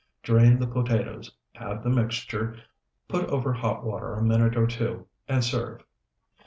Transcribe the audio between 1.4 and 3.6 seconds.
add the mixture, put over